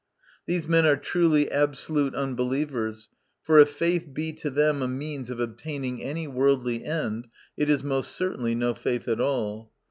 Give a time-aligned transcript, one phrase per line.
[0.47, 3.09] (These men are truly absolute unbelievers,
[3.43, 7.83] for if faith be to them a means of obtaining any worldly end, it is
[7.83, 9.71] most certainly no faith at all.)